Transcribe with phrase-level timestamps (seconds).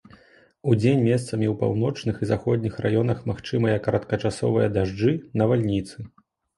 [0.69, 5.97] Удзень месцамі ў паўночных і заходніх раёнах магчымыя кароткачасовыя дажджы, навальніцы.